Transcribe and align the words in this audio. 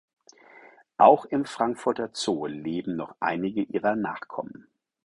Auch 0.97 1.25
im 1.25 1.45
Frankfurter 1.45 2.09
Zoo 2.11 2.47
leben 2.47 2.95
noch 2.95 3.13
einige 3.19 3.61
ihrer 3.61 3.95
Nachkommen. 3.95 4.67